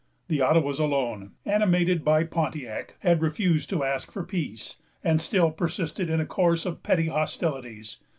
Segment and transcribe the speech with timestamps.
[0.29, 6.09] The Ottawas alone, animated by Pontiac, had refused to ask for peace, and still persisted
[6.09, 7.97] in a course of petty hostilities.